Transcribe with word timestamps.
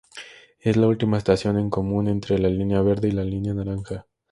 Es 0.59 0.77
la 0.77 0.87
última 0.87 1.19
estación 1.19 1.59
en 1.59 1.69
común 1.69 2.07
entre 2.07 2.39
la 2.39 2.49
Línea 2.49 2.81
Verde 2.81 3.09
y 3.09 3.11
la 3.11 3.23
Línea 3.23 3.53
Naranja. 3.53 4.07